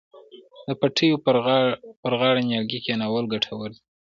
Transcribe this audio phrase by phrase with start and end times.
[0.67, 1.15] د پټیو
[2.03, 3.81] پر غاړه نیالګي کینول ګټور دي.